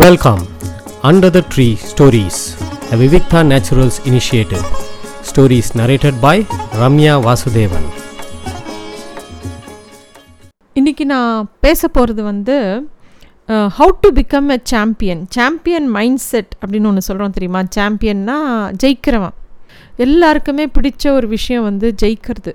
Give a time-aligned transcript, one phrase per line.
[0.00, 0.40] Welcome
[1.08, 2.40] under the tree stories
[2.88, 4.64] the Vivikta Naturals initiative
[5.28, 6.42] stories narrated by
[6.80, 7.86] Ramya Vasudevan
[10.76, 12.56] இன்றைக்கி நான் பேச போகிறது வந்து
[13.78, 15.88] how to become a champion champion
[16.30, 17.62] mindset அப்படின்னு ஒன்று சொல்கிறோம் தெரியுமா?
[17.78, 18.36] சாம்பியன்னா
[18.82, 19.36] ஜெயிக்கிறவன்.
[20.06, 22.54] எல்லாருக்குமே பிடிச்ச ஒரு விஷயம் வந்து ஜெயிக்கிறது.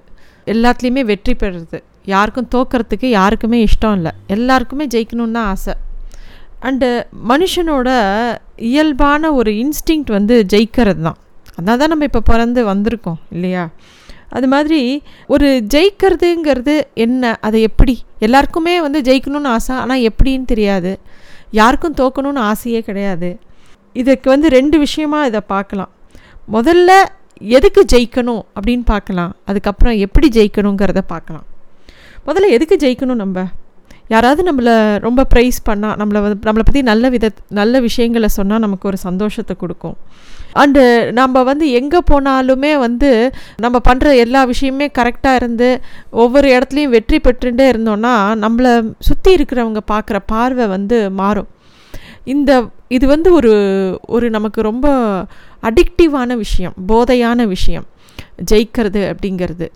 [0.54, 1.80] எல்லாத்துலேயுமே வெற்றி பெறுறது.
[2.16, 4.14] யாருக்கும் தோக்கிறதுக்கு யாருக்குமே இஷ்டம் இல்லை.
[4.38, 5.75] எல்லாருக்குமே ஜெயிக்கணும்னு தான் ஆசை.
[6.68, 6.89] அண்டு
[7.32, 7.89] மனுஷனோட
[8.69, 11.20] இயல்பான ஒரு இன்ஸ்டிங்க்ட் வந்து ஜெயிக்கிறது தான்
[11.57, 13.64] அதான் தான் நம்ம இப்போ பிறந்து வந்திருக்கோம் இல்லையா?
[14.29, 14.79] அது மாதிரி
[15.28, 16.75] ஒரு ஜெயிக்கிறதுங்கிறது
[17.06, 17.37] என்ன?
[17.42, 17.96] அதை எப்படி?
[18.20, 20.93] எல்லாருக்குமே வந்து ஜெயிக்கணும்னு ஆசை ஆனால் எப்படின்னு தெரியாது.
[21.51, 23.29] யாருக்கும் தோக்கணும்னு ஆசையே கிடையாது.
[23.95, 25.92] இதுக்கு வந்து ரெண்டு விஷயமா இதை பார்க்கலாம்.
[26.51, 26.92] முதல்ல
[27.57, 29.36] எதுக்கு ஜெயிக்கணும் அப்படின்னு பார்க்கலாம்.
[29.45, 31.45] அதுக்கப்புறம் எப்படி ஜெயிக்கணுங்கிறத பார்க்கலாம்.
[32.28, 33.45] முதல்ல எதுக்கு ஜெயிக்கணும் நம்ம?
[34.09, 38.88] யாராவது நம்மளை ரொம்ப ப்ரைஸ் பண்ணால் நம்மளை வந்து நம்மளை பற்றி நல்ல வித நல்ல விஷயங்களை சொன்னால் நமக்கு
[38.88, 39.95] ஒரு சந்தோஷத்தை கொடுக்கும்.
[40.62, 43.10] அண்டு நம்ம வந்து எங்கே போனாலுமே வந்து
[43.58, 45.70] நம்ம பண்ணுற எல்லா விஷயமே கரெக்டாக இருந்து
[46.10, 51.50] ஒவ்வொரு இடத்துலையும் வெற்றி பெற்றுட்டே இருந்தோன்னா நம்மளை சுற்றி இருக்கிறவங்க பார்க்குற பார்வை வந்து மாறும்.
[52.26, 52.52] இந்த
[52.88, 53.54] இது வந்து ஒரு
[54.08, 54.88] ஒரு நமக்கு ரொம்ப
[55.64, 57.88] அடிக்டிவான விஷயம் போதையான விஷயம்
[58.52, 59.67] ஜெயிக்கிறது அப்படிங்கிறது.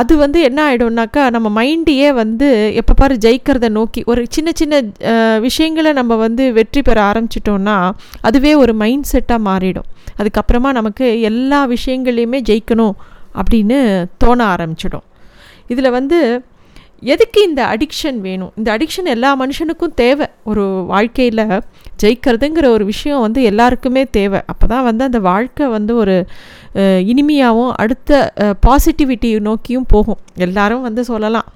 [0.00, 2.48] அது வந்து என்ன ஆகிடும்னாக்கா நம்ம மைண்டையே வந்து
[2.80, 4.80] எப்போ பாரு ஜெயிக்கிறத நோக்கி ஒரு சின்ன சின்ன
[5.46, 7.76] விஷயங்களை நம்ம வந்து வெற்றி பெற ஆரம்பிச்சிட்டோன்னா
[8.20, 9.88] அதுவே ஒரு மைண்ட் செட்டாக மாறிடும்.
[10.20, 12.96] அதுக்கப்புறமா நமக்கு எல்லா விஷயங்களையுமே ஜெயிக்கணும்
[13.40, 13.78] அப்படின்னு
[14.24, 15.06] தோண ஆரம்பிச்சிடும்.
[15.72, 16.18] இதில் வந்து
[17.12, 18.52] எதுக்கு இந்த அடிக்ஷன் வேணும்?
[18.58, 20.26] இந்த அடிக்ஷன் எல்லா மனுஷனுக்கும் தேவை.
[20.50, 21.42] ஒரு வாழ்க்கையில்
[22.02, 24.40] ஜெயிக்கிறதுங்கிற ஒரு விஷயம் வந்து எல்லாருக்குமே தேவை.
[24.52, 26.16] அப்போ தான் வந்து அந்த வாழ்க்கை வந்து ஒரு
[27.12, 28.10] இனிமையாகவும் அடுத்த
[28.66, 30.20] பாசிட்டிவிட்டி நோக்கியும் போகும்.
[30.46, 31.48] எல்லாரும் வந்து சொல்லலாம்.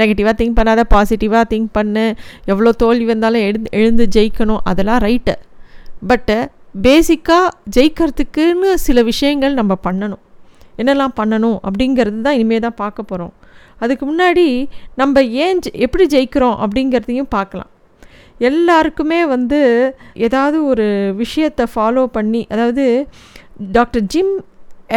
[0.00, 2.06] நெகட்டிவாக திங்க் பண்ணாத பாசிட்டிவாக திங்க் பண்ணு.
[2.52, 4.62] எவ்வளோ தோல்வி வந்தாலும் எழுந்து எழுந்து ஜெயிக்கணும்.
[4.70, 5.34] அதெல்லாம் ரைட்டு
[6.10, 6.38] பட்டு
[6.86, 10.22] பேசிக்காக ஜெயிக்கிறதுக்குன்னு சில விஷயங்கள் நம்ம பண்ணணும்.
[10.80, 13.32] என்னெல்லாம் பண்ணணும் அப்படிங்கிறது தான் இனிமேல் தான் பார்க்க போகிறோம்
[13.82, 14.46] அதுக்கு முன்னாடி
[15.00, 17.70] நம்ம ஏன் எப்படி ஜெயிக்கிறோம் அப்படிங்கிறதையும் பார்க்கலாம்.
[18.48, 19.60] எல்லாருக்குமே வந்து
[20.26, 20.86] ஏதாவது ஒரு
[21.22, 22.84] விஷயத்தை ஃபாலோ பண்ணி அதாவது
[23.76, 24.34] டாக்டர் ஜிம்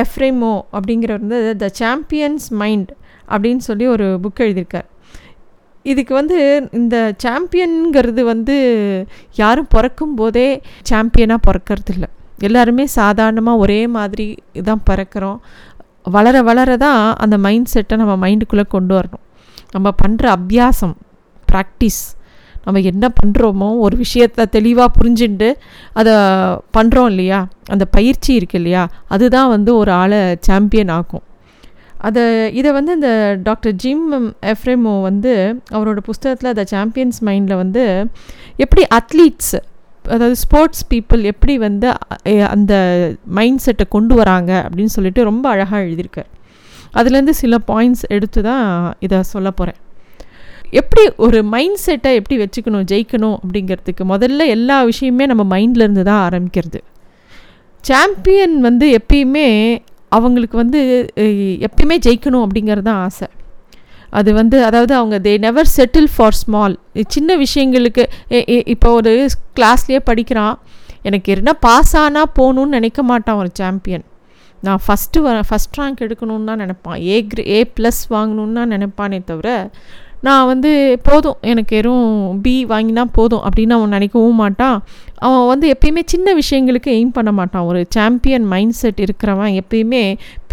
[0.04, 2.92] எஃப்ரேமோ அப்படிங்கிறவர் வந்து த சாம்பியன்ஸ் மைண்ட்
[3.34, 4.88] அப்படின்னு சொல்லி ஒரு புக் எழுதியிருக்கார்.
[5.86, 6.38] இதுக்கு வந்து
[6.80, 6.96] இந்த
[7.26, 8.56] சாம்பியனுங்கிறது வந்து
[9.42, 10.50] யாரும் பிறக்கும் போதே
[10.90, 12.10] சாம்பியனாக பிறக்கிறது இல்லை
[12.48, 14.28] எல்லாருமே சாதாரணமாக ஒரே மாதிரி
[14.70, 15.40] தான் பிறக்கிறோம்.
[16.06, 19.24] வளர வளர தான் அந்த மைண்ட் செட்டை நம்ம மைண்டுக்குள்ளே கொண்டு வரணும்.
[19.72, 20.96] நம்ம பண்ணுற அபியாசம்
[21.52, 22.02] ப்ராக்டிஸ்
[22.66, 25.50] நம்ம என்ன பண்ணுறோமோ ஒரு விஷயத்தை தெளிவாக புரிஞ்சுட்டு
[25.94, 26.14] அதை
[26.78, 27.40] பண்ணுறோம் இல்லையா?
[27.70, 28.84] அந்த பயிற்சி இருக்கு இல்லையா?
[29.08, 31.24] அதுதான் வந்து ஒரு ஆளை சாம்பியன் ஆக்கும்.
[31.98, 34.06] அதை இதை வந்து இந்த டாக்டர் ஜிம்
[34.42, 35.34] எஃப்ரேமோ வந்து
[35.72, 37.84] அவரோட புஸ்தகத்தில் த சாம்பியன்ஸ் மைண்டில் வந்து
[38.58, 39.56] எப்படி அத்லீட்ஸ்
[40.04, 41.88] அதாவது ஸ்போர்ட்ஸ் பீப்புள் எப்படி வந்து
[42.54, 42.74] அந்த
[43.38, 46.30] மைண்ட் செட்டை கொண்டு வராங்க அப்படின்னு சொல்லிட்டு ரொம்ப அழகாக எழுதியிருக்கார்.
[47.00, 48.66] அதுலேருந்து சில பாயிண்ட்ஸ் எடுத்து தான்
[49.06, 49.80] இதை சொல்ல போகிறேன்
[50.80, 56.80] எப்படி ஒரு மைண்ட் செட்டை எப்படி வச்சுக்கணும் ஜெயிக்கணும் அப்படிங்கிறதுக்கு முதல்ல எல்லா விஷயமே நம்ம மைண்ட்லேருந்து தான் ஆரம்பிக்கிறது.
[57.84, 59.48] சாம்பியன் வந்து எப்பயுமே
[60.18, 60.80] அவங்களுக்கு வந்து
[61.68, 63.28] எப்பயுமே ஜெயிக்கணும் அப்படிங்கிறது தான் ஆசை.
[64.20, 66.76] அது வந்து அதாவது அவங்க they never settle for small
[67.16, 68.04] சின்ன விஷயங்களுக்கு
[68.74, 69.14] இப்போ ஒரு
[69.58, 70.56] கிளாஸ்லேயே படிக்கிறான்.
[71.10, 74.06] எனக்கு என்ன பாஸ் ஆனால் போகணுன்னு நினைக்க மாட்டான் ஒரு சாம்பியன்
[74.66, 76.98] நான் ஃபஸ்ட்டு வர ஃபஸ்ட் ரேங்க் எடுக்கணும்னு தான் நினப்பான்.
[77.12, 79.50] ஏ கிரே ஏ ப்ளஸ் வாங்கணும்னு தான் நினைப்பானே தவிர
[80.28, 80.72] நான் வந்து
[81.08, 81.38] போதும்.
[81.52, 84.78] எனக்கு எதுவும் பி வாங்கினா போதும் அப்படின்னு அவன் நினைக்கவும் மாட்டான்.
[85.26, 87.66] அவன் வந்து எப்பயுமே சின்ன விஷயங்களுக்கு எய்ம் பண்ண மாட்டான்.
[87.70, 90.04] ஒரு சாம்பியன் மைண்ட் செட் இருக்கிறவன் எப்பயுமே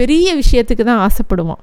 [0.01, 1.63] பெரிய விஷயத்துக்கு தான் ஆசைப்படுவான்.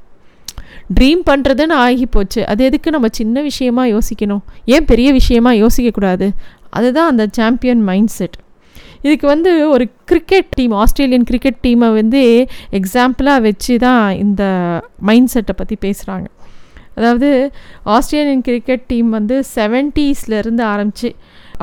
[0.97, 4.43] ட்ரீம் பண்ணுறதுன்னு ஆகி போச்சு அது எதுக்கு நம்ம சின்ன விஷயமா யோசிக்கணும்?
[4.73, 6.27] ஏன் பெரிய விஷயமா யோசிக்கக்கூடாது?
[6.79, 8.37] அதுதான் அந்த சாம்பியன் மைண்ட் செட்
[9.05, 12.21] இதுக்கு வந்து ஒரு கிரிக்கெட் டீம் ஆஸ்திரேலியன் கிரிக்கெட் டீமை வந்து
[12.79, 14.43] எக்ஸாம்பிளாக வச்சு தான் இந்த
[15.09, 16.27] மைண்ட் செட்டை பற்றி பேசுகிறாங்க
[16.97, 17.29] அதாவது
[17.95, 21.09] ஆஸ்திரேலியன் கிரிக்கெட் டீம் வந்து செவன்ட்டீஸ்லேருந்து ஆரம்பித்து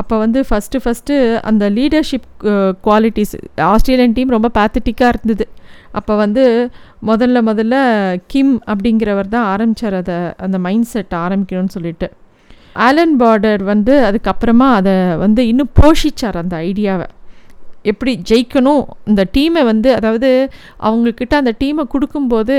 [0.00, 1.14] அப்போ வந்து ஃபஸ்ட்டு ஃபஸ்ட்டு
[1.50, 2.28] அந்த லீடர்ஷிப்
[2.86, 3.34] குவாலிட்டிஸ்
[3.72, 5.46] ஆஸ்திரேலியன் டீம் ரொம்ப பேத்தட்டிக்காக இருந்தது.
[5.92, 6.70] அப்போ வந்து
[7.06, 7.76] முதல்ல முதல்ல
[8.26, 12.10] கிம் அப்படிங்கிறவர் தான் ஆரம்பித்தார் அதை அந்த மைண்ட் செட் ஆரம்பிக்கணும்னு சொல்லிட்டு.
[12.74, 17.06] ஆலன் பார்டர் வந்து அதுக்கப்புறமா அதை வந்து இன்னும் போஷிச்சார் அந்த ஐடியாவை
[17.90, 18.82] எப்படி ஜெயிக்கணும்?
[19.10, 20.28] இந்த டீமை வந்து அதாவது
[20.88, 22.56] அவங்கக்கிட்ட அந்த டீமை கொடுக்கும்போது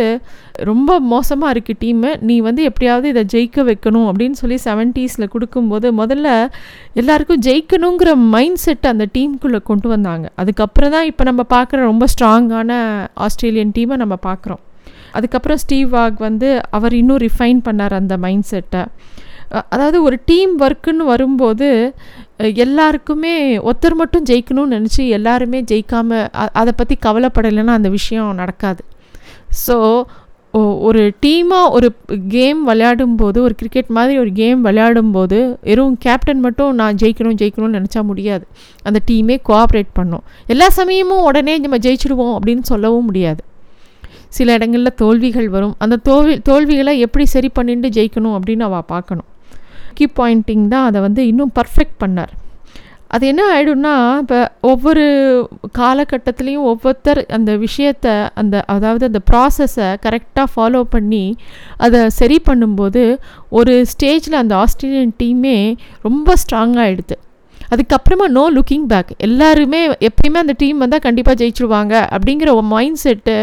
[0.69, 6.27] ரொம்ப மோசமாக இருக்குது டீமு நீ வந்து எப்படியாவது இதை ஜெயிக்க வைக்கணும் அப்படின்னு சொல்லி செவன்ட்டீஸில் கொடுக்கும்போது முதல்ல
[7.01, 10.25] எல்லாருக்கும் ஜெயிக்கணுங்கிற மைண்ட் செட் அந்த டீமுக்குள்ளே கொண்டு வந்தாங்க.
[10.43, 12.71] அதுக்கப்புறம் தான் இப்போ நம்ம பார்க்குற ரொம்ப ஸ்ட்ராங்கான
[13.27, 14.61] ஆஸ்திரேலியன் டீமை நம்ம பார்க்குறோம்.
[15.17, 16.47] அதுக்கப்புறம் ஸ்டீவ் வாக் வந்து
[16.77, 18.83] அவர் இன்னும் ரிஃபைன் பண்ணார் அந்த மைண்ட் செட்டை
[19.73, 21.69] அதாவது ஒரு டீம் ஒர்க்குன்னு வரும்போது
[22.65, 23.35] எல்லாருக்குமே
[23.67, 26.27] ஒருத்தர் மட்டும் ஜெயிக்கணும்னு நினச்சி எல்லாருமே ஜெயிக்காமல்
[26.61, 28.83] அதை பற்றி கவலைப்படலைன்னா அந்த விஷயம் நடக்காது.
[29.65, 29.77] ஸோ
[30.87, 31.87] ஒரு டீமாக ஒரு
[32.33, 35.37] கேம் விளையாடும்போது ஒரு கிரிக்கெட் மாதிரி ஒரு கேம் விளையாடும்போது
[35.69, 38.45] வெறும் கேப்டன் மட்டும் நான் ஜெயிக்கணும் ஜெயிக்கணும்னு நினச்சா முடியாது.
[38.87, 40.23] அந்த டீமே கோஆப்ரேட் பண்ணும்.
[40.53, 43.41] எல்லா சமயமும் உடனே நம்ம ஜெயிச்சிடுவோம் அப்படின்னு சொல்லவும் முடியாது.
[44.37, 45.75] சில இடங்களில் தோல்விகள் வரும்.
[45.83, 49.27] அந்த தோல்வி தோல்விகளை எப்படி சரி பண்ணிட்டு ஜெயிக்கணும் அப்படின்னு அவள் பார்க்கணும்.
[49.97, 52.33] கீ பாயிண்டிங் தான் அதை வந்து இன்னும் பர்ஃபெக்ட் பண்ணார்.
[53.15, 54.37] அது என்ன ஆகிடும்னா இப்போ
[54.69, 55.03] ஒவ்வொரு
[55.79, 61.25] காலகட்டத்துலேயும் ஒவ்வொருத்தர் அந்த விஷயத்தை அந்த அதாவது அந்த ப்ராசஸை கரெக்டாக ஃபாலோ பண்ணி
[61.77, 63.03] அதை சரி பண்ணும்போது
[63.49, 65.57] ஒரு ஸ்டேஜில் அந்த ஆஸ்திரேலியன் டீமே
[66.01, 67.17] ரொம்ப ஸ்ட்ராங்காகிடுது
[67.71, 73.37] அதுக்கப்புறமா நோ லுக்கிங் பேக் எல்லாருமே எப்பயுமே அந்த டீம் வந்தால் கண்டிப்பாக ஜெயிச்சிருவாங்க அப்படிங்கிற ஒரு மைண்ட் செட்டு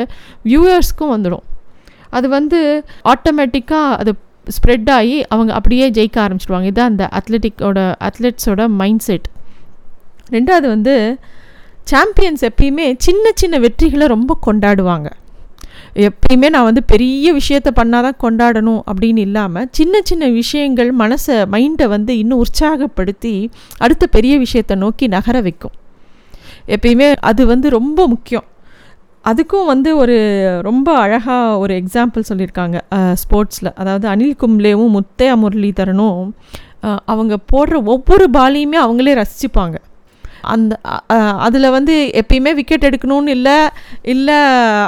[0.44, 1.46] வியூவர்ஸ்க்கும் வந்துடும்
[2.11, 2.58] அது வந்து
[3.05, 4.12] ஆட்டோமேட்டிக்காக அது
[4.57, 6.69] ஸ்ப்ரெட் ஆகி அவங்க அப்படியே ஜெயிக்க ஆரம்பிச்சிடுவாங்க.
[6.71, 9.29] இதுதான் அந்த அத்லெட்டிக்கோட அத்லெட்ஸோட மைண்ட் செட்
[10.37, 10.95] ரெண்டாவது வந்து
[11.93, 15.09] சாம்பியன்ஸ் எப்பயுமே சின்ன சின்ன வெற்றிகளை ரொம்ப கொண்டாடுவாங்க.
[16.09, 21.87] எப்பயுமே நான் வந்து பெரிய விஷயத்தை பண்ணால் தான் கொண்டாடணும் அப்படின்னு இல்லாமல் சின்ன சின்ன விஷயங்கள் மனசை மைண்டை
[21.95, 23.35] வந்து இன்னும் உற்சாகப்படுத்தி
[23.79, 25.75] அடுத்த பெரிய விஷயத்தை நோக்கி நகர வைக்கும்.
[26.75, 28.47] எப்பயுமே அது வந்து ரொம்ப முக்கியம்.
[29.25, 30.17] அதுக்கும் வந்து ஒரு
[30.62, 32.76] ரொம்ப அழகாக ஒரு எக்ஸாம்பிள் சொல்லியிருக்காங்க.
[33.22, 36.22] ஸ்போர்ட்ஸில் அதாவது அனில் கும்ளேவும் முத்தையா முரளிதரனும்
[37.05, 39.76] அவங்க போடுற ஒவ்வொரு பாலையுமே அவங்களே ரசிச்சுப்பாங்க.
[40.52, 40.75] அந்த
[41.46, 43.56] அதில் வந்து எப்பயுமே விக்கெட் எடுக்கணும்னு இல்லை
[44.02, 44.38] இல்லை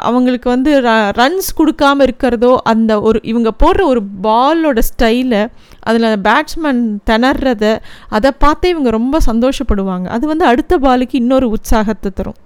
[0.01, 5.43] அவங்களுக்கு வந்து ர ரன்ஸ் கொடுக்காம இருக்கிறதோ அந்த ஒரு இவங்க போடுற ஒரு பாலோட ஸ்டைலை
[5.81, 7.65] அதில் பேட்ஸ்மேன் திணறத
[8.09, 10.07] அதை பார்த்தே இவங்க ரொம்ப சந்தோஷப்படுவாங்க.
[10.07, 12.39] அது வந்து அடுத்த பாலுக்கு இன்னொரு உற்சாகத்தை தரும்.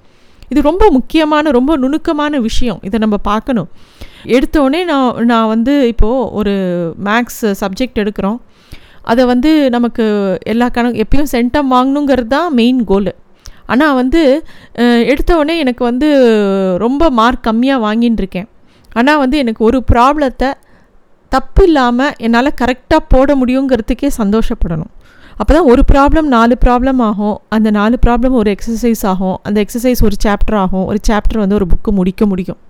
[0.50, 2.80] இது ரொம்ப முக்கியமான ரொம்ப நுணுக்கமான விஷயம்.
[2.82, 3.68] இதை நம்ம பார்க்கணும்.
[4.28, 6.54] எடுத்தோடனே நான் நான் வந்து இப்போது ஒரு
[7.06, 8.38] மேக்ஸ் சப்ஜெக்ட் எடுக்கிறோம்.
[9.04, 10.04] அதை வந்து நமக்கு
[10.46, 13.12] எல்லா கணக்கு எப்பயும் சென்டம் வாங்கணுங்கிறது தான் மெயின் கோலு
[13.68, 14.20] ஆனால் வந்து
[14.74, 15.02] அஹ்,
[15.62, 16.08] எனக்கு வந்து
[16.78, 18.48] ரொம்ப மார்க் கம்மியாக வாங்கின்னு இருக்கேன்
[18.96, 20.50] ஆனால் வந்து எனக்கு ஒரு ப்ராப்ளத்தை
[21.32, 24.92] தப்பு இல்லாமல் என்னால் கரெக்டாக போட முடியுங்கிறதுக்கே சந்தோஷப்படணும்.
[25.40, 27.36] அப்போ தான் ஒரு ப்ராப்ளம் நாலு ப்ராப்ளம் ஆகும்.
[27.56, 29.38] அந்த நாலு ப்ராப்ளம் ஒரு எக்ஸசைஸ் ஆகும்.
[29.48, 30.86] அந்த எக்ஸசைஸ் ஒரு சாப்டர் ஆகும்.
[30.90, 32.60] ஒரு சாப்டர் வந்து ஒரு புக்கு முடிக்க முடியும்.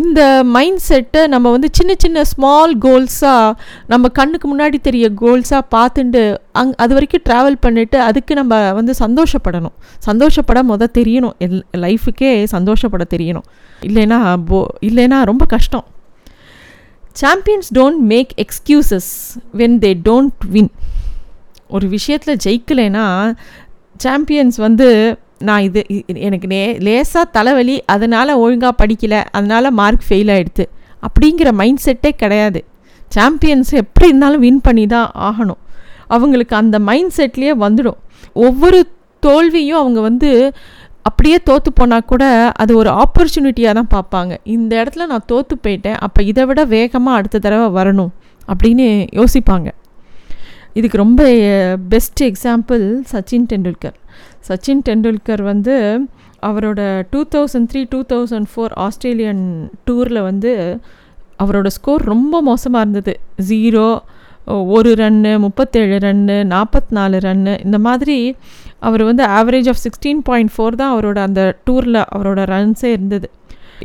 [0.00, 0.20] இந்த
[0.54, 3.48] மைண்ட் செட்டை நம்ம வந்து சின்ன சின்ன ஸ்மால் கோல்ஸாக
[3.92, 6.22] நம்ம கண்ணுக்கு முன்னாடி தெரிய கோல்ஸாக பார்த்துட்டு
[6.60, 9.74] அங் அது வரைக்கும் ட்ராவல் பண்ணிவிட்டு அதுக்கு நம்ம வந்து சந்தோஷப்படணும்.
[10.08, 11.34] சந்தோஷப்பட முத தெரியணும்.
[11.46, 13.46] எல் லைஃபுக்கே சந்தோஷப்பட தெரியணும்.
[13.88, 15.84] இல்லைன்னா போ இல்லைன்னா ரொம்ப கஷ்டம்.
[17.22, 19.10] Champions don't make excuses
[19.60, 20.70] when they don't win
[21.76, 23.04] ஒரு விஷயத்தில் ஜெயிக்கலைன்னா
[24.04, 24.88] சாம்பியன்ஸ் வந்து
[25.48, 25.80] நான் இது
[26.26, 30.64] எனக்கு நே லேசாக தலைவலி அதனால் ஒழுங்காக படிக்கலை அதனால் மார்க் ஃபெயில் ஆகிடுது
[31.06, 32.60] அப்படிங்கிற மைண்ட் செட்டே கிடையாது.
[33.16, 35.60] சாம்பியன்ஸ் எப்படி இருந்தாலும் வின் பண்ணி தான் ஆகணும்.
[36.14, 37.98] அவங்களுக்கு அந்த மைண்ட் செட்லேயே வந்துடும்.
[38.46, 38.78] ஒவ்வொரு
[39.26, 40.30] தோல்வியும் அவங்க வந்து
[41.08, 42.24] அப்படியே தோற்று போனால் கூட
[42.62, 44.32] அது ஒரு ஆப்பர்ச்சுனிட்டியாக தான் பார்ப்பாங்க.
[44.56, 48.12] இந்த இடத்துல நான் தோற்று போயிட்டேன் அப்போ இதை விட வேகமாக அடுத்த தடவை வரணும்
[48.52, 48.86] அப்படின்னு
[49.20, 49.68] யோசிப்பாங்க.
[50.78, 51.22] இதுக்கு ரொம்ப
[51.92, 53.96] பெஸ்ட் எக்ஸாம்பிள் சச்சின் டெண்டுல்கர்.
[54.48, 55.74] சச்சின் டெண்டுல்கர் வந்து
[56.48, 56.80] அவரோட
[57.10, 59.44] two thousand three two thousand four Australian
[59.88, 60.52] டூரில் வந்து
[61.42, 63.14] அவரோட ஸ்கோர் ரொம்ப மோசமாக இருந்தது.
[63.50, 63.86] ஜீரோ
[64.76, 68.16] ஒரு ரன்னு முப்பத்தேழு ரன்னு நாற்பத்தி நாலு ரன்னு இந்த மாதிரி
[68.86, 73.28] அவர் வந்து average of sixteen point four தான் அவரோட அந்த டூரில் அவரோட ரன்ஸே இருந்தது.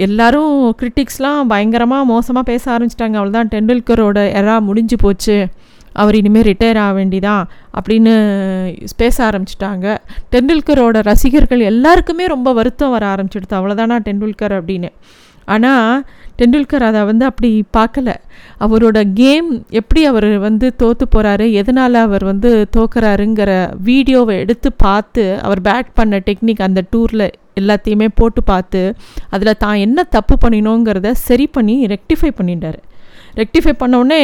[0.06, 3.18] எல்லாரும் கிரிட்டிக்ஸ்லாம் பயங்கரமாக மோசமாக பேச ஆரம்பிச்சிட்டாங்க.
[3.20, 5.38] அவ்வளோதான் டெண்டுல்கரோட எரா முடிஞ்சு போச்சு.
[6.02, 7.44] அவர் இனிமேல் ரிட்டையர் ஆக வேண்டிதான்
[7.78, 8.14] அப்படின்னு
[9.02, 9.86] பேச ஆரம்பிச்சிட்டாங்க.
[10.34, 13.58] டெண்டுல்கரோட ரசிகர்கள் எல்லாருக்குமே ரொம்ப வருத்தம் வர ஆரம்பிச்சிடுது.
[13.60, 14.92] அவ்வளோதானா டெண்டுல்கர் அப்படின்னு.
[15.56, 16.02] ஆனால்
[16.40, 18.10] டெண்டுல்கர் அதை வந்து அப்படி பார்க்கல.
[18.66, 19.48] அவரோட கேம்
[19.80, 23.52] எப்படி அவர் வந்து தோற்று போகிறாரு எதனால் அவர் வந்து தோக்குறாருங்கிற
[23.88, 27.28] வீடியோவை எடுத்து பார்த்து அவர் பேட் பண்ண டெக்னிக் அந்த டூரில்
[27.62, 28.82] எல்லாத்தையுமே போட்டு பார்த்து
[29.36, 32.80] அதில் தான் என்ன தப்பு பண்ணினோங்கிறத சரி பண்ணி ரெக்டிஃபை பண்ணிட்டார்.
[33.42, 34.22] ரெக்டிஃபை பண்ணோடனே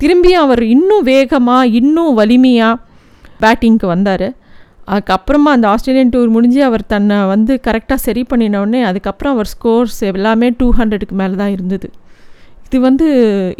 [0.00, 2.80] திரும்பியும் அவர் இன்னும் வேகமாக இன்னும் வலிமையாக
[3.42, 4.28] பேட்டிங்க்கு வந்தார்.
[4.94, 10.48] அதுக்கப்புறமா அந்த ஆஸ்திரேலியன் டூர் முடிஞ்சு அவர் தன்னை வந்து கரெக்டாக சரி பண்ணினோடனே அதுக்கப்புறம் அவர் ஸ்கோர்ஸ் எல்லாமே
[10.58, 11.88] டூ ஹண்ட்ரடுக்கு மேலே தான் இருந்தது.
[12.66, 13.06] இது வந்து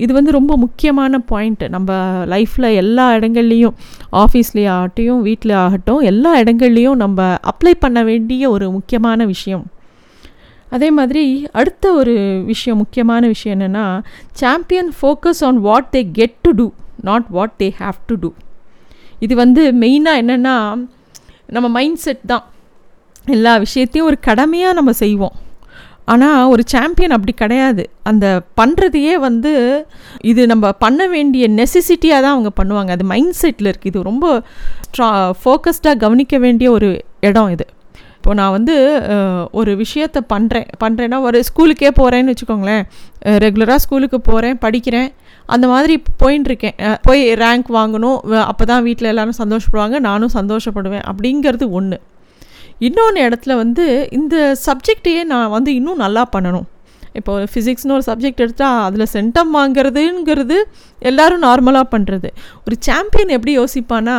[0.05, 1.91] இது வந்து ரொம்ப முக்கியமான பாயிண்ட்டு நம்ம
[2.33, 3.75] லைஃப்பில் எல்லா இடங்கள்லையும்
[4.23, 9.65] ஆஃபீஸ்லேயே ஆகட்டும் வீட்டில் ஆகட்டும் எல்லா இடங்கள்லையும் நம்ம அப்ளை பண்ண வேண்டிய ஒரு முக்கியமான விஷயம்.
[10.70, 12.14] அதே மாதிரி அடுத்த ஒரு
[12.52, 13.87] விஷயம் முக்கியமான விஷயம் என்னென்னா
[14.40, 16.66] champion focus on what they get to do
[17.08, 18.30] not what they have to do
[19.25, 20.54] இது வந்து மெயினாக என்னென்னா
[21.54, 22.44] நம்ம மைண்ட் செட் தான்.
[23.35, 25.37] எல்லா விஷயத்தையும் ஒரு கடமையாக நம்ம செய்வோம்.
[26.12, 27.82] ஆனால் ஒரு சாம்பியன் அப்படி கிடையாது.
[28.11, 28.26] அந்த
[28.61, 29.52] பண்ணுறதையே வந்து
[30.30, 32.90] இது நம்ம பண்ண வேண்டிய நெசசிட்டியாக தான் அவங்க பண்ணுவாங்க.
[32.96, 34.26] அது மைண்ட் செட்டில் இருக்குது இது ரொம்ப
[34.87, 35.08] ஸ்ட்ரா
[35.42, 37.66] ஃபோக்கஸ்டாக கவனிக்க வேண்டிய ஒரு இடம் இது.
[38.26, 38.75] இப்போ நான் வந்து
[39.59, 42.83] ஒரு விஷயத்த பண்ணுறேன் பண்ணுறேன்னா ஒரு ஸ்கூலுக்கே போகிறேன்னு வச்சுக்கோங்களேன்.
[43.45, 45.11] ரெகுலராக ஸ்கூலுக்கு போகிறேன் படிக்கிறேன்.
[45.54, 48.18] அந்த மாதிரி போயின்னு இருக்கேன் போய் ரேங்க் வாங்கணும்
[48.50, 51.99] அப்போ தான் வீட்டில் எல்லோரும் சந்தோஷப்படுவாங்க நானும் சந்தோஷப்படுவேன் அப்படிங்கிறது ஒன்று
[52.87, 53.85] இன்னொன்று இடத்துல வந்து
[54.18, 54.37] இந்த
[54.68, 56.66] சப்ஜெக்டையே நான் வந்து இன்னும் நல்லா பண்ணணும்.
[57.18, 60.56] இப்போ ஃபிசிக்ஸ்னு ஒரு சப்ஜெக்ட் எடுத்தால் அதில் சென்டம் வாங்குறதுங்கிறது
[61.11, 62.28] எல்லோரும் நார்மலாக பண்ணுறது
[62.66, 64.16] ஒரு சாம்பியன் எப்படி யோசிப்பானா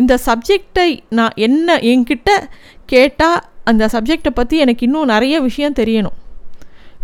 [0.00, 2.30] இந்த சப்ஜெக்டை நான் என்ன என்கிட்ட
[2.92, 3.38] கேட்டால்
[3.70, 6.16] அந்த சப்ஜெக்டை பற்றி எனக்கு இன்னும் நிறைய விஷயம் தெரியணும்.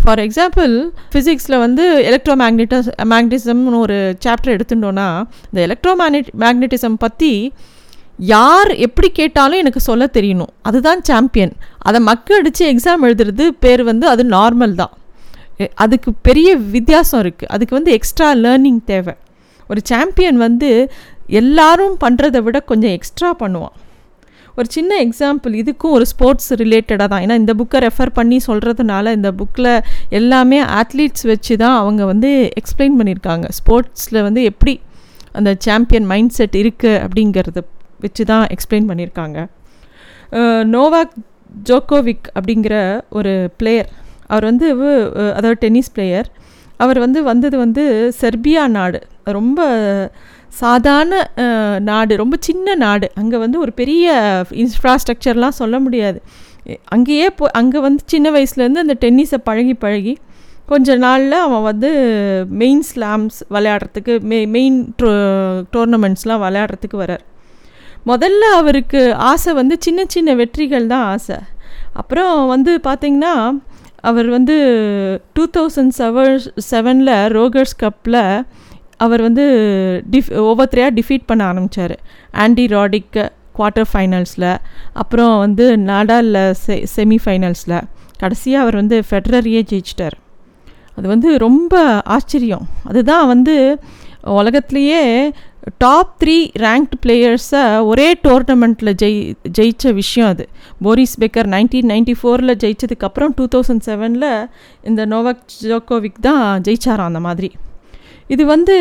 [0.02, 0.72] ஃபார் எக்ஸாம்பிள்
[1.12, 5.06] ஃபிசிக்ஸில் வந்து எலக்ட்ரோ மேக்னெட்டஸ் மேக்னட்டிசம்னு ஒரு சாப்டர் எடுத்துட்டோன்னா
[5.50, 7.32] இந்த எலக்ட்ரோ மேக்னெட் மேக்னட்டிசம் பற்றி
[8.32, 10.52] யார் எப்படி கேட்டாலும் எனக்கு சொல்ல தெரியணும்.
[10.68, 11.54] அதுதான் சாம்பியன்
[11.88, 14.94] அதை மக்கு அடித்து எக்ஸாம் எழுதுறது பேர் வந்து அது நார்மல் தான்.
[15.84, 19.14] அதுக்கு பெரிய வித்தியாசம் இருக்குது அதுக்கு வந்து எக்ஸ்ட்ரா லேர்னிங் தேவை.
[19.70, 20.70] ஒரு சாம்பியன் வந்து
[21.40, 23.74] எல்லாரும் பண்ணுறதை விட கொஞ்சம் எக்ஸ்ட்ரா பண்ணுவான்.
[24.58, 27.22] ஒரு சின்ன எக்ஸாம்பிள் இதுக்கும் ஒரு ஸ்போர்ட்ஸ் ரிலேட்டடாக தான்.
[27.24, 29.70] ஏன்னா இந்த புக்கை ரெஃபர் பண்ணி சொல்கிறதுனால இந்த புக்கில்
[30.18, 32.30] எல்லாமே ஆத்லீட்ஸ் வச்சு தான் அவங்க வந்து
[32.60, 34.74] எக்ஸ்பிளைன் பண்ணியிருக்காங்க ஸ்போர்ட்ஸில் வந்து எப்படி
[35.32, 37.62] அந்த சாம்பியன் மைண்ட் செட் இருக்குது அப்படிங்கிறத
[38.00, 39.38] வச்சு தான் எக்ஸ்பிளைன் பண்ணியிருக்காங்க
[40.74, 41.14] நோவாக்
[41.68, 42.76] ஜோக்கோவிக் அப்படிங்கிற
[43.08, 43.90] ஒரு பிளேயர்
[44.26, 44.66] அவர் வந்து
[45.36, 46.28] அதாவது டென்னிஸ் பிளேயர்
[46.76, 47.82] அவர் வந்து வந்தது வந்து
[48.20, 48.98] செர்பியா நாடு.
[49.36, 49.60] ரொம்ப
[50.60, 51.14] சாதாரண
[51.88, 53.06] நாடு ரொம்ப சின்ன நாடு.
[53.20, 54.12] அங்கே வந்து ஒரு பெரிய
[54.64, 56.18] இன்ஃப்ராஸ்ட்ரக்சர்லாம் சொல்ல முடியாது.
[56.94, 60.14] அங்கேயே போ அங்கே வந்து சின்ன வயசுலேருந்து அந்த டென்னிஸை பழகி பழகி
[60.70, 61.90] கொஞ்ச நாளில் அவன் வந்து
[62.62, 64.78] மெயின் ஸ்லாம்ஸ் விளையாடுறதுக்கு மெ மெயின்
[65.74, 67.24] டோர்னமெண்ட்ஸ்லாம் விளையாடுறதுக்கு வரார்.
[68.10, 71.38] முதல்ல அவருக்கு ஆசை வந்து சின்ன சின்ன வெற்றிகள் தான் ஆசை.
[72.00, 73.34] அப்புறம் வந்து பார்த்திங்கன்னா
[74.10, 74.56] அவர் வந்து
[75.36, 76.34] டூ தௌசண்ட் செவன்
[76.70, 78.22] செவனில் ரோகர்ஸ் கப்பில்
[79.06, 79.44] அவர் வந்து
[80.12, 81.96] டிஃப் ஒவ்வொருத்தரையாக டிஃபீட் பண்ண ஆரம்பித்தார்
[82.44, 83.16] ஆண்டி ராடிக்
[83.58, 84.50] குவார்ட்டர் ஃபைனல்ஸில்
[85.02, 87.78] அப்புறம் வந்து நாடாலில் செ செமிஃபைனல்ஸில்
[88.22, 90.16] கடைசியாக அவர் வந்து ஃபெட்ரரியே ஜெயிச்சிட்டார்.
[90.96, 91.74] அது வந்து ரொம்ப
[92.16, 92.66] ஆச்சரியம்.
[92.90, 93.56] அதுதான் வந்து
[94.40, 95.00] உலகத்துலேயே
[95.82, 99.20] டாப் த்ரீ ரேங்க்டு பிளேயர்ஸை ஒரே டோர்னமெண்ட்டில் ஜெயி
[99.58, 100.44] ஜெயித்த விஷயம் அது.
[100.86, 104.30] போரிஸ் பெக்கர் நைன்டீன் நைன்டி ஃபோரில் ஜெயிச்சதுக்கப்புறம் டூ தௌசண்ட் செவனில்
[104.90, 107.50] இந்த நோவாக் ஜோக்கோவிக் தான் ஜெயிச்சாராம் அந்த மாதிரி.
[108.28, 108.76] இது வந்து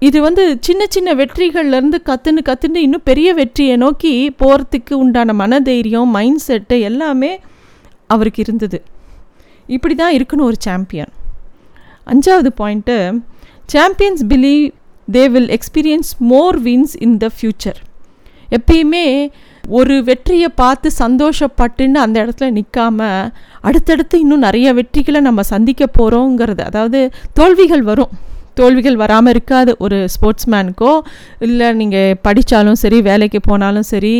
[0.00, 6.42] இது வந்து சின்ன சின்ன வெற்றிகள்லேருந்து கற்றுன்னு கற்றுன்னு இன்னும் பெரிய வெற்றியை நோக்கி போகிறதுக்கு உண்டான மனதைரியம் மைண்ட்
[6.48, 7.40] செட்டு எல்லாமே
[8.06, 8.82] அவருக்கு இருந்தது.
[9.66, 11.12] இப்படி தான் இருக்கணும் ஒரு சாம்பியன்
[12.06, 13.22] அஞ்சாவது point
[13.66, 14.72] champions believe
[15.12, 17.76] they will experience more wins in the future
[18.52, 19.30] எப்பயுமே
[19.64, 23.28] ஒரு வெற்றியை பார்த்து சந்தோஷப்பட்டுன்னு அந்த இடத்துல நிற்காம
[23.60, 28.10] அடுத்தடுத்து இன்னும் நிறைய வெற்றிகளை நம்ம சந்திக்க போகிறோங்கிறது அதாவது தோல்விகள் வரும்.
[28.60, 30.92] தோல்விகள் வராமல் இருக்காது ஒரு ஸ்போர்ட்ஸ்மேனுக்கோ
[31.46, 34.14] இல்லை நீங்கள் படித்தாலும் சரி வேலைக்கு போனாலும் சரி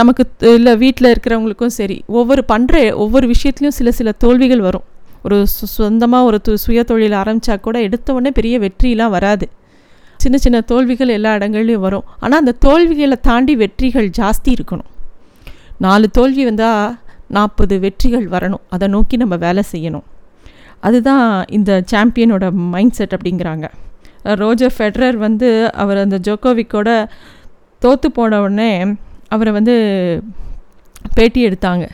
[0.00, 0.24] நமக்கு
[0.56, 4.86] இல்லை வீட்டில் இருக்கிறவங்களுக்கும் சரி ஒவ்வொரு பண்ணுற ஒவ்வொரு விஷயத்துலையும் சில சில தோல்விகள் வரும்.
[5.26, 9.46] ஒரு சு சொந்தமாக ஒரு து சுய தொழில் ஆரம்பித்தா கூட எடுத்த உடனே பெரிய வெற்றிலாம் வராது.
[10.20, 12.04] சின்ன சின்ன தோல்விகள் எல்லா இடங்கள்லையும் வரும்.
[12.22, 14.90] ஆனால் அந்த தோல்விகளை தாண்டி வெற்றிகள் ஜாஸ்தி இருக்கணும்.
[15.86, 16.92] நாலு தோல்வி வந்தால்
[17.36, 18.64] நாற்பது வெற்றிகள் வரணும்.
[18.74, 20.06] அதை நோக்கி நம்ம வேலை செய்யணும்.
[20.88, 21.26] அதுதான்
[21.56, 23.66] இந்த சாம்பியனோட மைண்ட் செட் அப்படிங்கிறாங்க.
[24.42, 25.48] ரோஜர் ஃபெடரர் வந்து
[25.82, 26.90] அவர் அந்த ஜோக்கோவிக்கோட
[27.82, 28.70] தோற்று போன உடனே
[29.28, 29.74] அவரை வந்து
[31.14, 31.84] பேட்டி எடுத்தாங்க.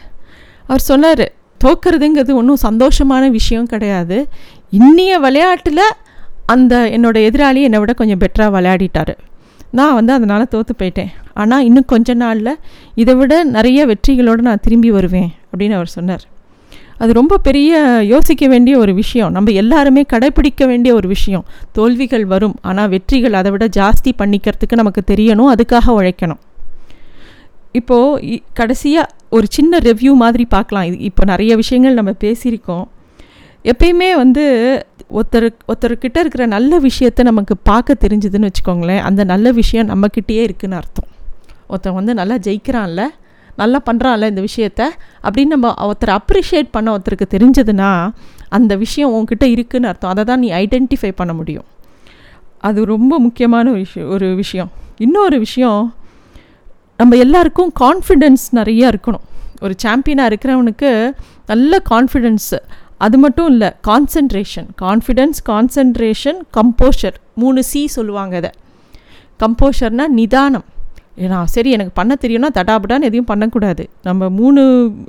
[0.66, 1.24] அவர் சொன்னார்
[1.64, 4.18] தோக்கிறதுங்கிறது ஒன்றும் சந்தோஷமான விஷயம் கிடையாது.
[4.78, 5.86] இன்னிய விளையாட்டில்
[6.46, 9.14] அந்த என்னோடய எதிராளி என்னை விட கொஞ்சம் பெட்டராக விளையாடிட்டார்.
[9.78, 11.10] நான் வந்து அதனால் தோற்று போயிட்டேன்.
[11.34, 12.52] ஆனால் இன்னும் கொஞ்ச நாளில்
[12.94, 15.30] இதை விட நிறைய வெற்றிகளோடு நான் திரும்பி வருவேன்.
[15.50, 16.24] அப்படின்னு அவர் சொன்னார்.
[17.02, 17.72] அது ரொம்ப பெரிய
[18.04, 19.30] யோசிக்க வேண்டிய ஒரு விஷயம்.
[19.32, 21.44] நம்ம எல்லாருமே கடைப்பிடிக்க வேண்டிய ஒரு விஷயம்.
[21.72, 22.56] தோல்விகள் வரும்.
[22.60, 25.50] ஆனால் வெற்றிகள் அதை விட ஜாஸ்தி பண்ணிக்கிறதுக்கு நமக்கு தெரியணும்.
[25.54, 26.40] அதுக்காக உழைக்கணும்.
[27.72, 30.84] இப்போது கடைசியாக ஒரு சின்ன ரிவ்யூ மாதிரி பார்க்கலாம்.
[30.84, 32.86] இது இப்போ நிறைய விஷயங்கள் நம்ம பேசியிருக்கோம்.
[33.64, 34.44] எப்பயுமே வந்து
[35.18, 39.02] ஒருத்தர் ஒருத்தர்கிட்ட இருக்கிற நல்ல விஷயத்தை நமக்கு பார்க்க தெரிஞ்சுதுன்னு வச்சுக்கோங்களேன்.
[39.08, 41.08] அந்த நல்ல விஷயம் நம்மக்கிட்டேயே இருக்குன்னு அர்த்தம்.
[41.68, 43.02] ஒருத்தன் வந்து நல்லா ஜெயிக்கிறான்ல.
[43.60, 44.82] நல்லா பண்ணுறான்ல இந்த விஷயத்த
[45.26, 47.90] அப்படின்னு நம்ம ஒருத்தர் அப்ரிஷியேட் பண்ண ஒருத்தருக்கு தெரிஞ்சதுன்னா
[48.56, 50.12] அந்த விஷயம் உன்கிட்ட இருக்குதுன்னு அர்த்தம்.
[50.12, 51.66] அதை தான் நீ ஐடென்டிஃபை பண்ண முடியும்.
[52.68, 54.70] அது ரொம்ப முக்கியமான விஷயம் ஒரு விஷயம்.
[55.06, 55.82] இன்னொரு விஷயம்
[57.00, 59.24] நம்ம எல்லாருக்கும் கான்ஃபிடென்ஸ் நிறையா இருக்கணும்.
[59.64, 60.90] ஒரு சாம்பியனாக இருக்கிறவனுக்கு
[61.52, 62.58] நல்ல கான்ஃபிடென்ஸு
[63.04, 68.50] அது மட்டும் இல்லை கான்சன்ட்ரேஷன் கான்ஃபிடென்ஸ் கான்சன்ட்ரேஷன் கம்போஷர் மூணு சி சொல்லுவாங்க அதை
[69.44, 70.66] கம்போஷர்னால் நிதானம்.
[71.16, 73.88] ஏன்னா சரி எனக்கு பண்ண தெரியும்னா தடாபடான்னு எதையும் பண்ணக்கூடாது.
[74.02, 74.62] நம்ம மூணு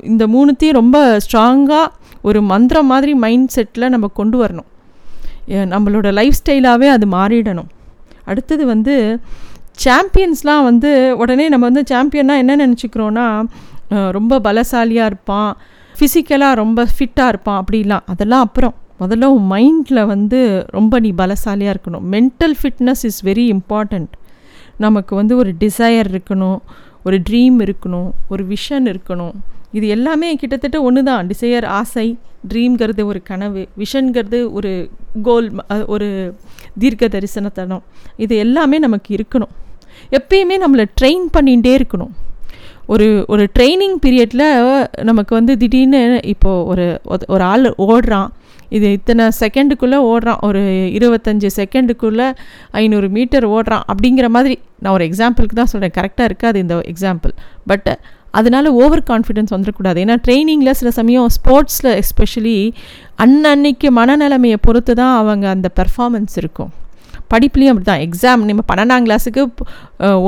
[0.04, 1.88] இந்த மூணுத்தையும் ரொம்ப ஸ்ட்ராங்காக
[2.22, 4.70] ஒரு மந்திரம் மாதிரி மைண்ட் செட்டில் நம்ம கொண்டு வரணும்.
[5.48, 7.70] நம்மளோட லைஃப் ஸ்டைலாகவே அது மாறிடணும்.
[8.26, 9.20] அடுத்தது வந்து
[9.86, 13.28] சாம்பியன்ஸ்லாம் வந்து உடனே நம்ம வந்து சாம்பியன்னா என்ன நினச்சிக்கிறோன்னா
[14.12, 15.58] ரொம்ப பலசாலியாக இருப்பான்
[15.98, 18.06] ஃபிசிக்கலாக ரொம்ப ஃபிட்டாக இருப்பான் அப்படிலாம்.
[18.06, 18.76] அதெல்லாம் அப்புறம்.
[19.00, 20.40] முதல்ல உன் மைண்டில் வந்து
[20.70, 22.06] ரொம்ப நீ பலசாலியாக இருக்கணும்.
[22.12, 24.12] Mental fitness is very important
[24.78, 26.58] நமக்கு வந்து ஒரு டிசையர் இருக்கணும்
[27.06, 29.32] ஒரு ட்ரீம் இருக்கணும் ஒரு விஷன் இருக்கணும்.
[29.72, 32.18] இது எல்லாமே கிட்டத்தட்ட ஒன்று தான் டிசையர் ஆசை
[32.54, 33.68] ட்ரீம்ங்கிறது ஒரு கனவு.
[33.78, 34.90] விஷன்கிறது ஒரு
[35.24, 35.52] கோல்
[35.88, 36.36] ஒரு
[36.80, 37.82] தீர்க்க தரிசனத்தனம்
[38.16, 39.50] இது எல்லாமே நமக்கு இருக்கணும்.
[40.12, 42.10] எப்பயுமே நம்மளை ட்ரெயின் பண்ணிகிட்டே இருக்கணும்.
[42.86, 48.28] ஒரு ஒரு ட்ரைனிங் பீரியடில் நமக்கு வந்து திடீர்னு இப்போது ஒரு ஒரு- ஒரு ஆள் ஓடுறான்.
[48.78, 50.40] இது இத்தனை செகண்டுக்குள்ளே ஓடுறான்.
[50.48, 50.62] ஒரு
[50.98, 52.28] இருபத்தஞ்சி செகண்டுக்குள்ளே
[52.82, 57.34] ஐநூறு மீட்டர் ஓடுறான் அப்படிங்கிற மாதிரி நான் ஒரு எக்ஸாம்பிளுக்கு தான் சொல்கிறேன் கரெக்டாக இருக்காது இந்த எக்ஸாம்பிள்
[57.72, 57.90] பட்
[58.40, 62.58] அதனால் ஓவர் கான்ஃபிடென்ஸ் வந்துடக்கூடாது ஏன்னா ட்ரைனிங்கில் சில சமயம் ஸ்போர்ட்ஸில் எஸ்பெஷலி
[63.24, 66.72] அன்னன்னைக்கு மனநிலைமையை பொறுத்து தான் அவங்க அந்த பெர்ஃபார்மன்ஸ் இருக்கும்.
[67.34, 69.44] படிப்புலேயும் அப்படி தான் எக்ஸாம் நம்ம பன்னெண்டாம் கிளாஸுக்கு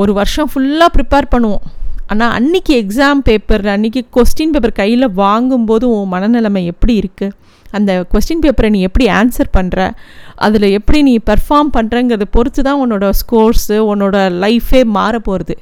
[0.02, 1.64] ஒரு வருஷம் ஃபுல்லாக ப்ரிப்பேர் பண்ணுவோம்.
[2.12, 7.34] ஆனால் அன்றைக்கி எக்ஸாம் பேப்பர் அன்றைக்கி கொஸ்டின் பேப்பர் கையில் வாங்கும்போது உன் மனநிலைமை எப்படி இருக்குது
[7.72, 9.78] அந்த கொஸ்டின் பேப்பரை நீ எப்படி ஆன்சர் பண்ணுற
[10.46, 15.56] அதில் எப்படி நீ பெர்ஃபார்ம் பண்ணுறங்கிறத பொறுத்து தான் உன்னோட ஸ்கோர்ஸு உன்னோட லைஃபே மாற போகிறது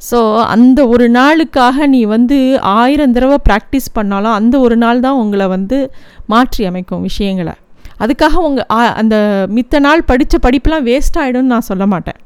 [0.00, 0.18] ஸோ
[0.54, 2.36] அந்த ஒரு நாளுக்காக நீ வந்து
[2.76, 5.78] ஆயிரம் தடவை ப்ராக்டிஸ் பண்ணாலும் அந்த ஒரு நாள் தான் உங்களை வந்து
[6.26, 7.54] மாற்றி அமைக்கும் விஷயங்களை.
[7.98, 8.68] அதுக்காக உங்கள்
[9.00, 9.16] அந்த
[9.56, 12.18] மித்த நாள் படித்த படிப்பெலாம் வேஸ்ட் ஆகிடும்னு நான் சொல்ல மாட்டேன்.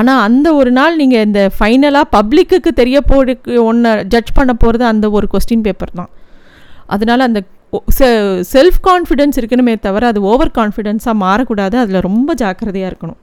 [0.00, 3.32] ஆனால் அந்த ஒரு நாள் நீங்கள் இந்த ஃபைனலாக பப்ளிக்குக்கு தெரிய போடு
[3.68, 6.10] ஒன்றை ஜட்ஜ் பண்ண போகிறது அந்த ஒரு கொஸ்டின் பேப்பர் தான்.
[6.94, 7.40] அதனால் அந்த
[8.54, 11.76] செல்ஃப் கான்ஃபிடென்ஸ் இருக்கணுமே தவிர அது ஓவர் கான்ஃபிடென்ஸாக மாறக்கூடாது.
[11.82, 13.20] அதில் ரொம்ப ஜாக்கிரதையாக இருக்கணும்.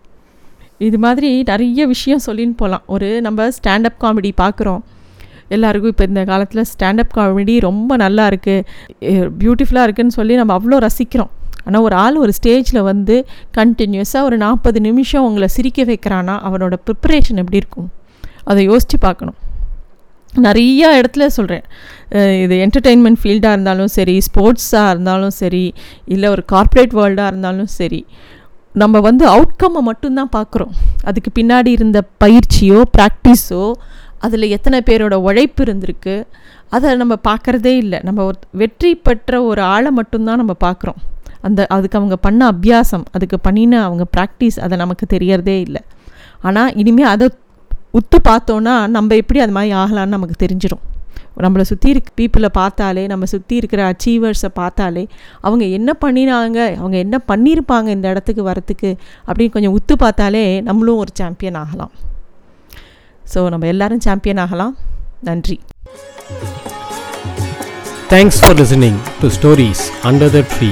[0.88, 4.82] இது மாதிரி நிறைய விஷயம் சொல்லின்னு போகலாம் ஒரு நம்ம ஸ்டாண்டப் காமெடி பார்க்குறோம்
[5.56, 11.32] எல்லாருக்கும் இப்போ இந்த காலத்தில் ஸ்டாண்டப் காமெடி ரொம்ப நல்லா இருக்குது பியூட்டிஃபுல்லாக இருக்குன்னு சொல்லி நம்ம அவ்வளோ ரசிக்கிறோம்.
[11.66, 13.16] ஆனால் ஒரு ஆள் ஒரு ஸ்டேஜில் வந்து
[13.58, 17.90] கண்டினியூஸாக ஒரு நாற்பது நிமிஷம் உங்களை சிரிக்க வைக்கிறான்னா அவனோட ப்ரிப்பரேஷன் எப்படி இருக்கும்?
[18.50, 19.40] அதை யோசித்து பார்க்கணும்.
[20.46, 21.66] நிறையா இடத்துல சொல்கிறேன்
[22.44, 25.66] இது என்டர்டெயின்மெண்ட் ஃபீல்டாக இருந்தாலும் சரி ஸ்போர்ட்ஸாக இருந்தாலும் சரி
[26.14, 28.00] இல்லை ஒரு கார்ப்பரேட் வேர்ல்டாக இருந்தாலும் சரி
[28.82, 30.74] நம்ம வந்து அவுட்கம்மை மட்டும்தான் பார்க்குறோம்.
[31.10, 33.64] அதுக்கு பின்னாடி இருந்த பயிற்சியோ ப்ராக்டிஸோ
[34.26, 36.16] அதில் எத்தனை பேரோட உழைப்பு இருந்திருக்கு
[36.76, 38.00] அதை நம்ம பார்க்குறதே இல்லை.
[38.08, 41.00] நம்ம ஒரு வெற்றி பெற்ற ஒரு ஆளை மட்டும்தான் நம்ம பார்க்குறோம்.
[41.48, 45.82] அந்த அதுக்கு அவங்க பண்ண அபியாசம் அதுக்கு பண்ணின அவங்க ப்ராக்டிஸ் அதை நமக்கு தெரியறதே இல்லை.
[46.48, 47.28] ஆனால் இனிமேல் அதை
[48.00, 50.86] உத்து பார்த்தோன்னா நம்ம எப்படி அது மாதிரி ஆகலான்னு நமக்கு தெரிஞ்சிடும்
[51.46, 55.04] நம்மளை சுற்றி இருக்க பீப்புளை பார்த்தாலே நம்ம சுற்றி இருக்கிற அச்சீவர்ஸை பார்த்தாலே
[55.48, 58.90] அவங்க என்ன பண்ணினாங்க அவங்க என்ன பண்ணியிருப்பாங்க இந்த இடத்துக்கு வரத்துக்கு
[59.28, 61.94] அப்படின்னு கொஞ்சம் உத்து பார்த்தாலே நம்மளும் ஒரு சாம்பியன் ஆகலாம்.
[63.34, 64.76] ஸோ நம்ம எல்லாரும் சாம்பியன் ஆகலாம்.
[65.30, 65.58] நன்றி.
[68.14, 70.72] Thanks for listening to stories under the tree